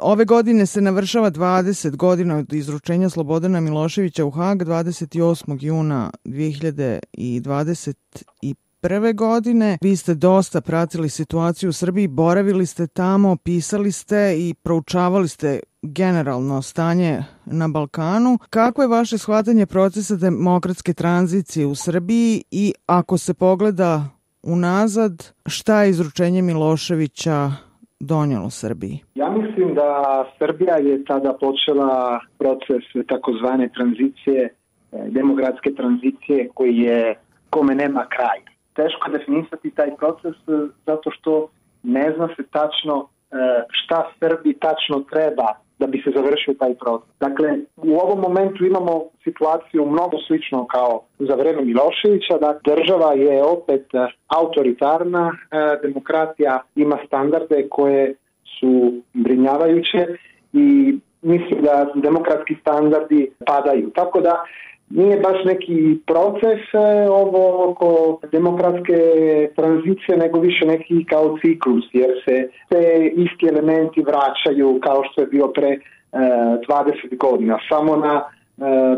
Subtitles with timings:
[0.00, 5.64] Ove godine se navršava 20 godina od izručenja Slobodana Miloševića u Hag 28.
[5.64, 7.94] juna 2021
[8.80, 9.78] prve godine.
[9.82, 15.60] Vi ste dosta pratili situaciju u Srbiji, boravili ste tamo, pisali ste i proučavali ste
[15.82, 18.38] generalno stanje na Balkanu.
[18.50, 24.08] Kako je vaše shvatanje procesa demokratske tranzicije u Srbiji i ako se pogleda
[24.42, 27.52] unazad, šta je izručenje Miloševića
[28.00, 29.00] donjelo Srbiji?
[29.14, 34.50] Ja mislim da Srbija je tada počela proces takozvane tranzicije, e,
[35.08, 37.14] demokratske tranzicije koji je
[37.50, 38.40] kome nema kraj.
[38.74, 40.52] Teško je definisati taj proces e,
[40.86, 41.48] zato što
[41.82, 43.36] ne zna se tačno e,
[43.70, 47.08] šta Srbiji tačno treba da bi se završio taj proces.
[47.20, 53.44] Dakle, u ovom momentu imamo situaciju mnogo slično kao za vreme Miloševića, da država je
[53.44, 53.86] opet
[54.26, 55.32] autoritarna,
[55.82, 58.14] demokratija ima standarde koje
[58.60, 60.06] su brinjavajuće
[60.52, 63.90] i mislim da demokratski standardi padaju.
[63.94, 64.44] Tako da
[64.90, 68.98] nije baš neki proces e, ovo oko demokratske
[69.56, 75.26] tranzicije, nego više neki kao ciklus, jer se te isti elementi vraćaju kao što je
[75.26, 75.78] bio pre e,
[76.12, 78.30] 20 godina, samo na e,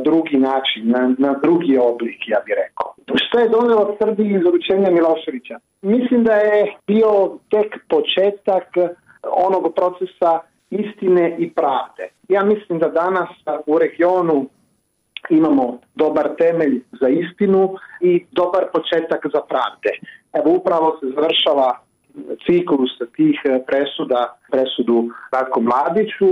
[0.04, 2.94] drugi način, na, na drugi oblik, ja bih rekao.
[3.14, 5.58] Što je donelo Srbiji iz uručenja Miloševića?
[5.82, 8.68] Mislim da je bio tek početak
[9.46, 12.08] onog procesa istine i pravde.
[12.28, 13.28] Ja mislim da danas
[13.66, 14.46] u regionu
[15.30, 19.90] imamo dobar temelj za istinu i dobar početak za pravde.
[20.32, 21.78] Evo upravo se završava
[22.46, 26.30] ciklus tih presuda, presudu Ratko Mladiću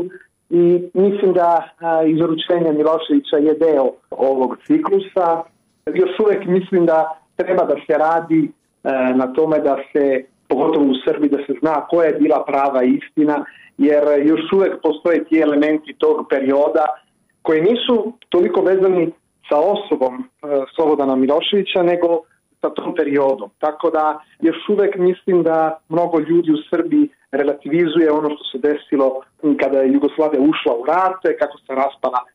[0.50, 1.68] i mislim da
[2.06, 5.42] izručenje Miloševića je deo ovog ciklusa.
[5.94, 8.50] Još uvek mislim da treba da se radi
[9.14, 13.44] na tome da se, pogotovo u Srbiji, da se zna koja je bila prava istina,
[13.78, 16.86] jer još uvek postoje ti elementi tog perioda
[17.46, 19.12] koji nisu toliko vezani
[19.48, 20.24] sa osobom e,
[20.74, 22.08] Slobodana Miloševića, nego
[22.60, 23.50] sa tom periodom.
[23.58, 29.08] Tako da još uvek mislim da mnogo ljudi u Srbiji relativizuje ono što se desilo
[29.62, 32.28] kada je Jugoslavija ušla u rate, kako se raspala e,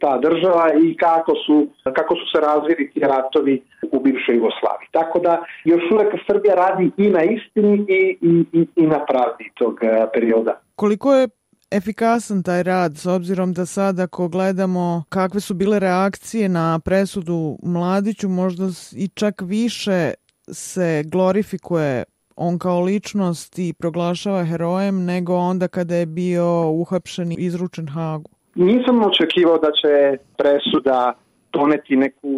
[0.00, 1.66] ta država i kako su,
[1.98, 3.62] kako su se razvili ti ratovi
[3.92, 4.88] u bivšoj Jugoslaviji.
[4.92, 9.50] Tako da još uvek Srbija radi i na istini i, i, i, i na pravdi
[9.54, 10.60] tog e, perioda.
[10.74, 11.28] Koliko je
[11.70, 17.58] efikasan taj rad s obzirom da sad ako gledamo kakve su bile reakcije na presudu
[17.62, 18.64] Mladiću možda
[18.96, 20.12] i čak više
[20.52, 22.04] se glorifikuje
[22.36, 28.30] on kao ličnost i proglašava herojem nego onda kada je bio uhapšen i izručen Hagu.
[28.54, 31.12] Nisam očekivao da će presuda
[31.52, 32.28] doneti neku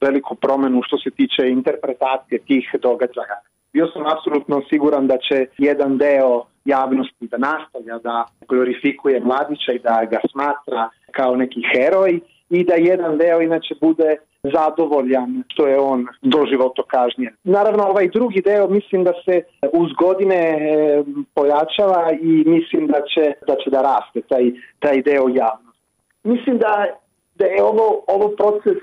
[0.00, 3.38] veliku promenu što se tiče interpretacije tih događaja.
[3.72, 9.78] Bio sam apsolutno siguran da će jedan deo javnosti da nastavlja da glorifikuje mladića i
[9.78, 12.20] da ga smatra kao neki heroj
[12.50, 17.34] i da jedan deo inače bude zadovoljan što je on doživoto kažnjen.
[17.44, 19.42] Naravno, ovaj drugi deo mislim da se
[19.72, 20.58] uz godine e,
[21.34, 24.44] pojačava i mislim da će da, će da raste taj,
[24.78, 25.78] taj deo javnosti.
[26.24, 26.86] Mislim da
[27.38, 28.78] da je ovo, ovo proces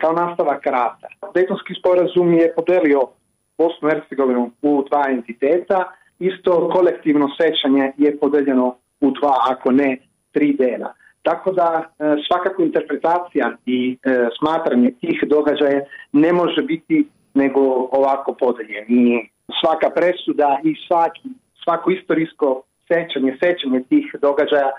[0.00, 1.08] kao nastavak rata.
[1.34, 3.00] Dejtonski sporazum je podelio
[3.58, 9.98] Bosnu Hercegovinu u dva entiteta, isto kolektivno sećanje je podeljeno u dva, ako ne
[10.32, 10.92] tri dela.
[11.22, 15.80] Tako da e, svakako interpretacija i e, smatranje tih događaja
[16.12, 17.60] ne može biti nego
[17.92, 18.84] ovako podeljen.
[18.88, 19.28] I
[19.60, 21.28] svaka presuda i svaki,
[21.64, 24.74] svako istorijsko sećanje, sećanje tih događaja e,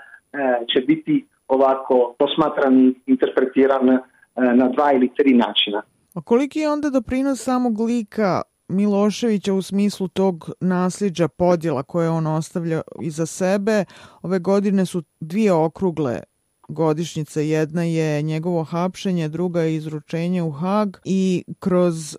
[0.72, 3.98] će biti ovako posmatran i interpretiran
[4.36, 5.82] na dva ili tri načina.
[6.14, 12.26] A koliki je onda doprinos samog lika Miloševića u smislu tog nasljeđa podjela koje on
[12.26, 13.84] ostavlja iza sebe.
[14.22, 16.20] Ove godine su dvije okrugle
[16.68, 17.48] godišnjice.
[17.48, 22.16] Jedna je njegovo hapšenje, druga je izručenje u Hag i kroz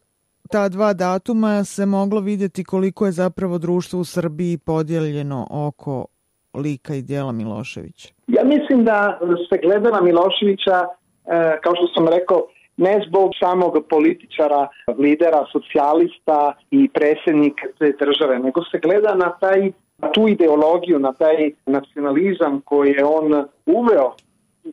[0.52, 6.06] ta dva datuma se moglo vidjeti koliko je zapravo društvo u Srbiji podijeljeno oko
[6.54, 8.10] lika i dijela Miloševića.
[8.28, 9.20] Ja mislim da
[9.50, 10.78] se gleda na Miloševića,
[11.26, 12.48] e, kao što sam rekao,
[12.82, 14.68] ne zbog samog političara,
[14.98, 19.72] lidera, socijalista i predsjednika te države, nego se gleda na taj
[20.14, 24.14] tu ideologiju, na taj nacionalizam koji je on uveo,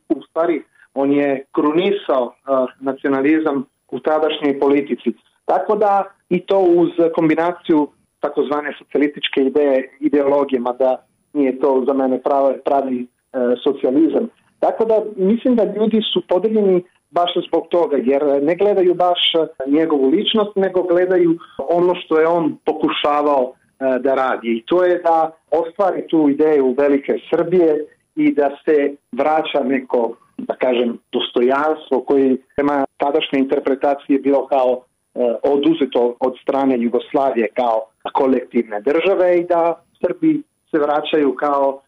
[0.08, 0.62] u stvari
[0.94, 2.34] on je krunisao
[2.80, 5.12] nacionalizam u tadašnjoj politici.
[5.44, 7.88] Tako da i to uz kombinaciju
[8.20, 14.28] takozvane socijalističke ideje, ideologije, mada nije to za mene pravi, pravi uh, socijalizam.
[14.60, 19.32] Tako da mislim da ljudi su podeljeni baš zbog toga, jer ne gledaju baš
[19.66, 24.48] njegovu ličnost, nego gledaju ono što je on pokušavao da radi.
[24.48, 30.54] I to je da ostvari tu ideju velike Srbije i da se vraća neko, da
[30.54, 34.82] kažem, dostojanstvo koji prema tadašnje interpretacije bilo kao
[35.42, 37.80] oduzeto od strane Jugoslavije kao
[38.12, 41.80] kolektivne države i da Srbi se vraćaju kao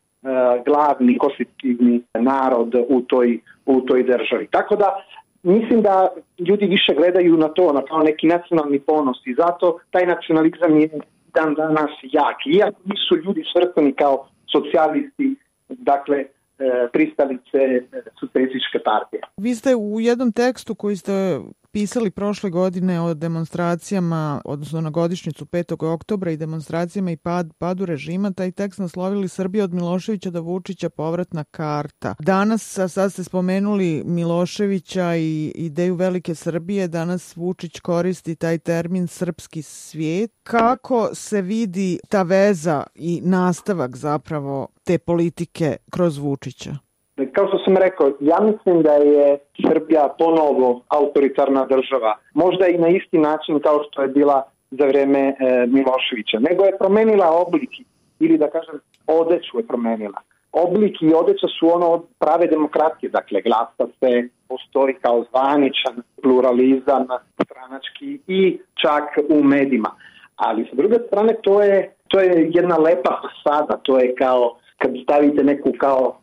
[0.64, 4.46] glavni konstitutivni narod u toj, u toj državi.
[4.50, 5.04] Tako da
[5.42, 6.08] mislim da
[6.38, 10.88] ljudi više gledaju na to, na kao neki nacionalni ponos i zato taj nacionalizam je
[11.34, 12.36] dan danas jak.
[12.46, 15.34] Iako nisu ljudi svrstani kao socijalisti,
[15.68, 17.82] dakle, e, pristalice e,
[18.20, 19.22] socijalističke partije.
[19.36, 21.40] Vi ste u jednom tekstu koji ste
[21.72, 25.86] pisali prošle godine o demonstracijama, odnosno na godišnjicu 5.
[25.86, 30.90] oktobra i demonstracijama i pad, padu režima, taj tekst naslovili Srbija od Miloševića do Vučića
[30.90, 32.14] povratna karta.
[32.18, 39.06] Danas, a sad ste spomenuli Miloševića i ideju Velike Srbije, danas Vučić koristi taj termin
[39.06, 40.30] srpski svijet.
[40.42, 46.89] Kako se vidi ta veza i nastavak zapravo te politike kroz Vučića?
[47.32, 49.38] Kao što sam rekao, ja mislim da je
[49.68, 52.16] Srbija ponovo autoritarna država.
[52.34, 55.34] Možda i na isti način kao što je bila za vreme e,
[55.66, 56.38] Miloševića.
[56.38, 57.84] Nego je promenila obliki
[58.20, 60.20] ili da kažem odeću je promenila.
[60.52, 67.06] Obliki i odeća su ono od prave demokratije, dakle glasa se, postoji kao zvaničan pluralizam
[67.44, 69.90] stranački i čak u medijima.
[70.36, 74.90] Ali sa druge strane to je, to je jedna lepa fasada, to je kao kad
[75.02, 76.19] stavite neku kao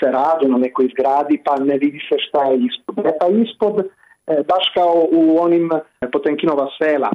[0.00, 3.06] ceradu na nekoj zgradi pa ne vidi se šta je ispod.
[3.06, 5.70] E pa ispod, e, baš kao u onim
[6.12, 7.10] Potenkinova sela,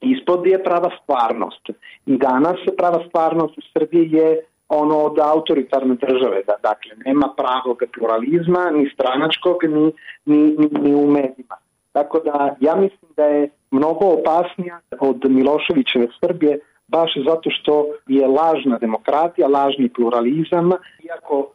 [0.00, 1.70] ispod je prava stvarnost.
[2.06, 7.82] I danas prava stvarnost u Srbiji je ono od autoritarne države, da, dakle nema pravog
[7.94, 9.92] pluralizma, ni stranačkog, ni,
[10.24, 11.56] ni, ni, ni u medijima.
[11.92, 16.58] Tako da ja mislim da je mnogo opasnija od Miloševićeve Srbije
[16.88, 20.70] baš zato što je lažna demokratija, lažni pluralizam,
[21.02, 21.50] iako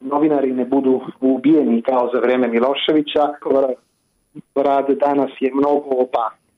[0.00, 3.28] novinari ne budu ubijeni kao za vreme Miloševića,
[4.54, 6.50] rad danas je mnogo opasniji.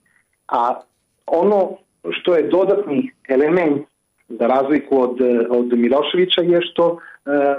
[0.49, 0.81] A
[1.27, 1.71] ono
[2.11, 3.87] što je dodatni element
[4.29, 5.19] za razliku od,
[5.51, 6.99] od Miloševića je što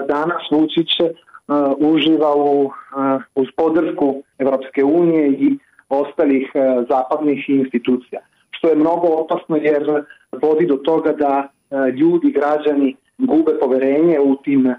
[0.08, 0.88] danas Vučić
[1.78, 2.70] uživa u,
[3.34, 5.58] uz podršku Evropske unije i
[5.88, 6.52] ostalih
[6.88, 8.20] zapadnih institucija.
[8.50, 10.04] Što je mnogo opasno jer
[10.42, 11.48] vodi do toga da
[11.88, 14.76] ljudi, građani gube poverenje u tim E,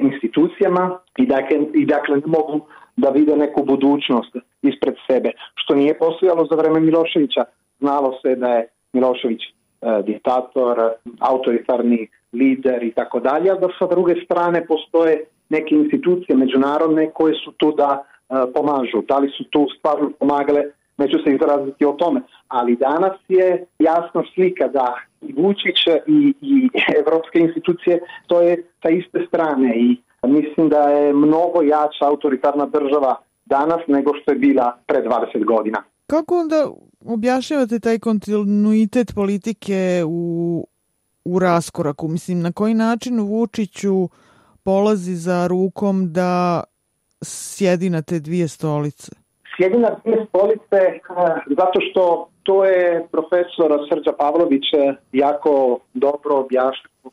[0.00, 2.60] institucijama i dakle, i dakle mogu
[2.96, 7.44] da vide neku budućnost ispred sebe, što nije postojalo za vreme Miloševića.
[7.78, 9.52] Znalo se da je Milošević e,
[10.02, 10.76] diktator,
[11.20, 17.52] autoritarni lider i tako dalje, da sa druge strane postoje neke institucije međunarodne koje su
[17.52, 19.02] tu da e, pomažu.
[19.08, 20.62] Da li su tu stvarno pomagale
[20.96, 26.68] neću se izraziti o tome, ali danas je jasna slika da i Vučić i, i
[26.98, 29.96] evropske institucije to je sa iste strane i
[30.26, 35.82] mislim da je mnogo jača autoritarna država danas nego što je bila pre 20 godina.
[36.06, 36.70] Kako onda
[37.06, 40.66] objašnjavate taj kontinuitet politike u,
[41.24, 42.08] u raskoraku?
[42.08, 44.08] Mislim, na koji način Vučiću
[44.62, 46.64] polazi za rukom da
[47.22, 49.23] sjedi na te dvije stolice?
[49.56, 51.00] Sjedi na dvije stolice eh,
[51.46, 56.46] zato što to je profesor Srđa Pavlović eh, jako dobro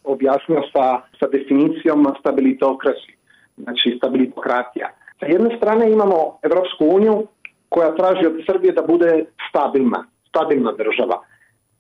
[0.04, 3.14] objasnio sa, sa definicijom stabilitokrasi,
[3.58, 4.90] znači stabilitokratija.
[5.20, 7.28] Sa jedne strane imamo Evropsku uniju
[7.70, 11.24] koja traži od Srbije da bude stabilna, stabilna država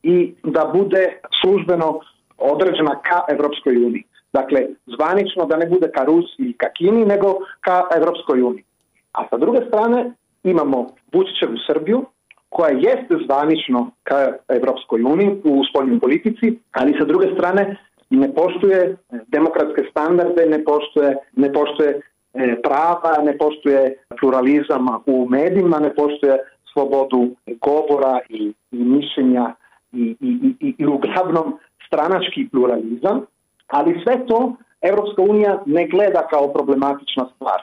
[0.04, 2.00] i da bude službeno
[2.38, 4.04] određena ka Evropskoj uniji.
[4.34, 7.28] Dakle, zvanično da ne bude ka Rusiji i ka Kini, nego
[7.62, 8.64] ka Evropskoj uniji.
[9.12, 10.12] A sa druge strane,
[10.44, 12.06] imamo Vučićevu Srbiju,
[12.50, 17.78] koja jeste zvanično ka Evropskoj uniji u spoljnoj politici, ali sa druge strane
[18.10, 21.90] ne poštuje demokratske standarde, ne poštuje, ne poštuje
[22.34, 26.38] e, prava, ne poštuje pluralizam u medijima, ne poštuje
[26.74, 29.56] slobodu govora i, i mišljenja
[29.94, 33.22] i, i, i, uglavnom stranački pluralizam,
[33.68, 37.62] ali sve to Evropska unija ne gleda kao problematična stvar.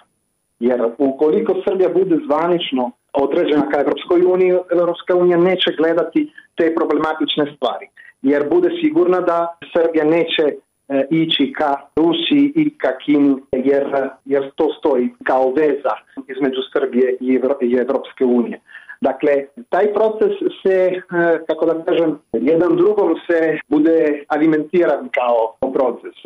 [0.61, 7.55] Jer ukoliko Srbija bude zvanično određena ka Evropskoj uniji, Evropska unija neće gledati te problematične
[7.57, 7.87] stvari.
[8.23, 14.51] Jer bude sigurna da Srbija neće e, ići ka Rusiji i ka Kini, jer, jer
[14.55, 15.95] to stoji kao veza
[16.29, 18.61] između Srbije i, i Evropske unije.
[19.01, 19.33] Dakle,
[19.69, 21.01] taj proces se, e,
[21.47, 26.17] kako da kažem, jedan drugom se bude alimentiran kao proces.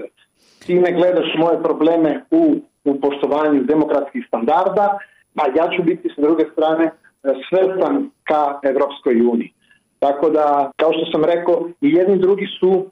[0.67, 4.99] Ti ne gledaš moje probleme u u poštovanju demokratskih standarda,
[5.35, 6.91] a ja ću biti sa druge strane
[7.23, 9.53] svrstan ka Evropskoj uniji.
[9.99, 12.87] Tako da, kao što sam rekao, i jedni drugi su uh,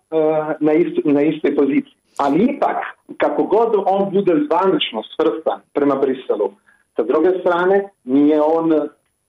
[0.60, 1.94] na, isto, na istoj poziciji.
[2.18, 2.76] Ali ipak,
[3.16, 6.50] kako god on bude zvanično svrstan prema Briselu,
[6.96, 8.70] sa druge strane, nije on,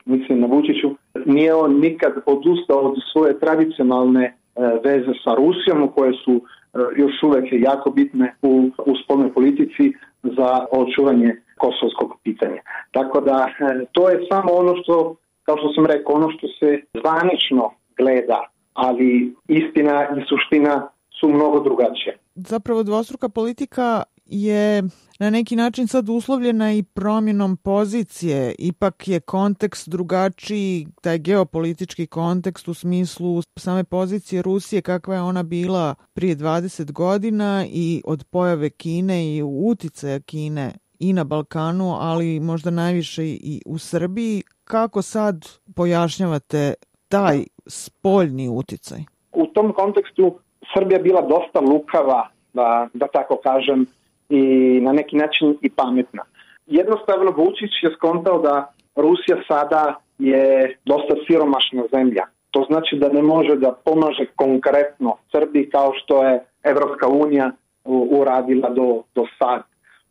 [0.05, 0.89] mislim na Vučiću,
[1.25, 7.23] nije on nikad odustao od svoje tradicionalne uh, veze sa Rusijom, koje su uh, još
[7.23, 12.61] uvek jako bitne u, u spolnoj politici za očuvanje kosovskog pitanja.
[12.91, 13.47] Tako da,
[13.91, 19.35] to je samo ono što kao što sam rekao, ono što se zvanično gleda, ali
[19.47, 20.87] istina i suština
[21.19, 22.17] su mnogo drugačije.
[22.35, 24.83] Zapravo dvostruka politika je
[25.19, 28.55] na neki način sad uslovljena i promjenom pozicije.
[28.59, 35.43] Ipak je kontekst drugačiji, taj geopolitički kontekst u smislu same pozicije Rusije kakva je ona
[35.43, 42.39] bila prije 20 godina i od pojave Kine i uticaja Kine i na Balkanu, ali
[42.39, 44.43] možda najviše i u Srbiji.
[44.63, 45.35] Kako sad
[45.75, 46.73] pojašnjavate
[47.07, 48.99] taj spoljni uticaj?
[49.33, 50.39] U tom kontekstu
[50.73, 53.85] Srbija bila dosta lukava, da, da tako kažem,
[54.31, 56.23] i na neki način i pametna.
[56.67, 62.23] Jednostavno Vučić je skontao da Rusija sada je dosta siromašna zemlja.
[62.51, 67.51] To znači da ne može da pomaže konkretno Srbiji kao što je Evropska unija
[67.85, 69.61] uradila do, do sad,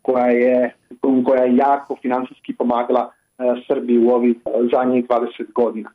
[0.03, 0.75] koja je,
[1.27, 5.91] koja je jako finansijski pomagala e, Srbiji u ovih e, zadnjih 20 godina.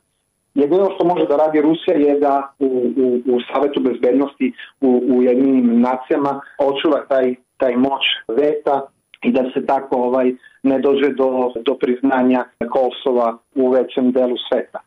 [0.54, 2.66] Jedino što može da radi Rusija je da u,
[2.96, 8.86] u, u Savetu bezbednosti u, u jedinim nacijama očuva taj, taj moć veta
[9.22, 10.32] i da se tako ovaj
[10.62, 14.78] ne dođe do, do priznanja Kosova u većem delu sveta.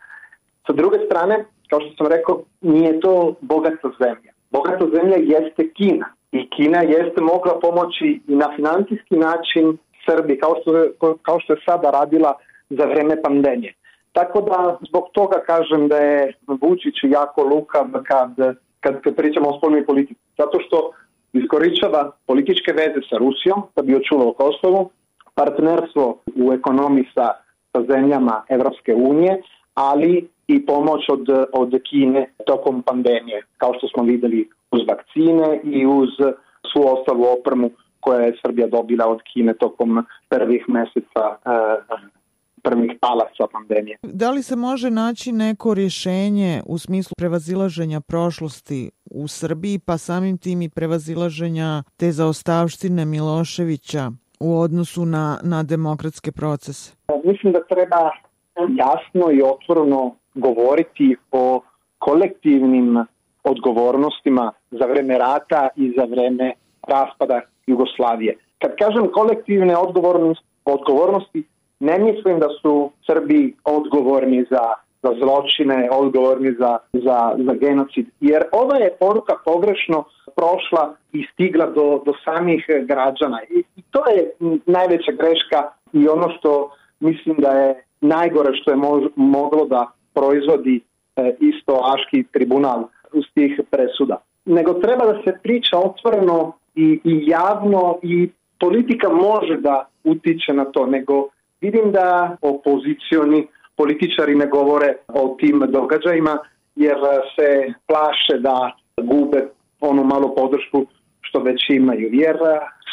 [0.67, 4.31] Sa druge strane, kao što sam rekao, nije to bogata zemlja.
[4.51, 10.55] Bogata zemlja jeste Kina i Kina jeste mogla pomoći i na finansijski način Srbiji, kao
[10.61, 10.71] što,
[11.21, 12.33] kao što je sada radila
[12.69, 13.73] za vreme pandemije.
[14.11, 19.85] Tako da zbog toga kažem da je Vučić jako lukav kad, kad, pričamo o spolnoj
[19.85, 20.19] politici.
[20.37, 20.91] Zato što
[21.33, 24.89] iskoričava političke veze sa Rusijom da bi očuvao Kosovo,
[25.35, 27.27] partnerstvo u ekonomiji sa,
[27.71, 29.41] sa zemljama Evropske unije,
[29.73, 35.85] ali i pomoć od, od Kine tokom pandemije, kao što smo videli uz vakcine i
[35.85, 36.09] uz
[36.71, 42.18] svu ostalu opremu koja je Srbija dobila od Kine tokom prvih meseca uh,
[42.63, 43.97] prvih talaca pandemije.
[44.03, 50.37] Da li se može naći neko rješenje u smislu prevazilaženja prošlosti u Srbiji, pa samim
[50.37, 56.95] tim i prevazilaženja te zaostavštine Miloševića u odnosu na, na demokratske procese?
[57.23, 58.11] Mislim da treba
[58.69, 61.61] jasno i otvoreno govoriti o
[61.99, 63.05] kolektivnim
[63.43, 66.53] odgovornostima za vreme rata i za vreme
[66.87, 68.37] raspada Jugoslavije.
[68.61, 69.75] Kad kažem kolektivne
[70.65, 71.43] odgovornosti,
[71.79, 78.43] ne mislim da su Srbi odgovorni za, za zločine, odgovorni za, za, za genocid, jer
[78.51, 80.03] ova je poruka pogrešno
[80.35, 83.39] prošla i stigla do, do samih građana.
[83.49, 84.31] I, to je
[84.65, 90.81] najveća greška i ono što mislim da je najgore što je mož, moglo da proizvodi
[91.15, 92.83] e, isto Aški tribunal
[93.13, 94.17] uz tih presuda.
[94.45, 100.65] Nego treba da se priča otvoreno i, i javno i politika može da utiče na
[100.65, 101.27] to, nego
[101.61, 103.47] vidim da opozicioni
[103.77, 106.37] političari ne govore o tim događajima
[106.75, 106.97] jer
[107.35, 109.47] se plaše da gube
[109.81, 110.85] onu malu podršku
[111.21, 112.09] što već imaju.
[112.11, 112.37] Jer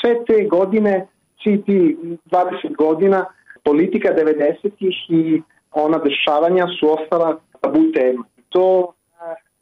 [0.00, 1.06] sve te godine,
[1.42, 1.96] svi ti
[2.30, 3.24] 20 godina,
[3.64, 5.42] politika 90-ih i
[5.72, 8.24] ona dešavanja su ostala tabu tema.
[8.48, 8.92] To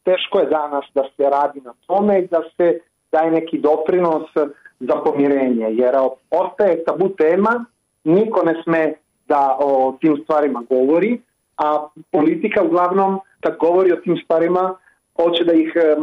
[0.03, 2.79] teško je danas da se radi na tome i da se
[3.11, 4.23] daje neki doprinos
[4.79, 5.95] za pomirenje, jer
[6.31, 7.65] ostaje tabu tema,
[8.05, 8.93] niko ne sme
[9.27, 11.21] da o tim stvarima govori,
[11.57, 14.75] a politika uglavnom kad govori o tim stvarima
[15.15, 15.95] hoće da ih e,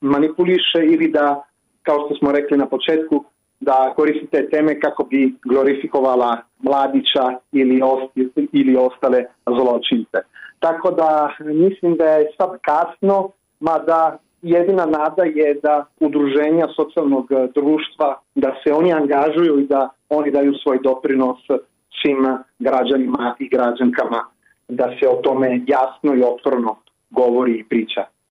[0.00, 1.44] manipuliše ili da,
[1.82, 3.24] kao što smo rekli na početku,
[3.60, 10.18] da koristi te teme kako bi glorifikovala Mladića ili, osti, ili ostale zločince.
[10.58, 18.20] Tako da mislim da je sad kasno, mada jedina nada je da udruženja socijalnog društva,
[18.34, 21.38] da se oni angažuju i da oni daju svoj doprinos
[22.02, 24.24] svim građanima i građankama
[24.68, 26.76] da se o tome jasno i otvorno
[27.10, 28.04] govori i priča.